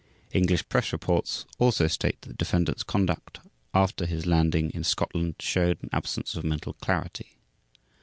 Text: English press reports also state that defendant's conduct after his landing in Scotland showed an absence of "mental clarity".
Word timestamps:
English 0.31 0.67
press 0.67 0.91
reports 0.91 1.45
also 1.59 1.85
state 1.85 2.19
that 2.21 2.35
defendant's 2.35 2.81
conduct 2.81 3.37
after 3.71 4.07
his 4.07 4.25
landing 4.25 4.71
in 4.71 4.83
Scotland 4.83 5.35
showed 5.39 5.77
an 5.83 5.89
absence 5.93 6.33
of 6.35 6.43
"mental 6.43 6.73
clarity". 6.73 7.37